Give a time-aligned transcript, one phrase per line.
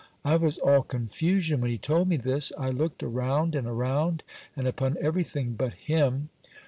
[0.25, 2.51] I was all confusion when he told me this.
[2.57, 4.23] I looked around and around,
[4.55, 6.29] and upon every thing but him.